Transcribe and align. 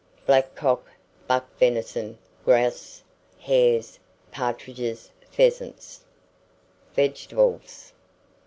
Blackcock, 0.25 0.87
buck 1.27 1.45
venison, 1.59 2.17
grouse, 2.43 3.03
hares, 3.37 3.99
partridges, 4.31 5.11
pheasants. 5.29 6.05
VEGETABLES. 6.95 7.93